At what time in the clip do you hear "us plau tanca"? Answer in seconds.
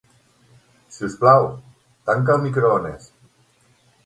1.07-2.35